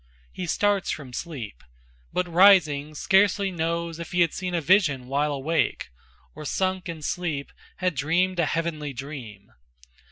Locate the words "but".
2.11-2.27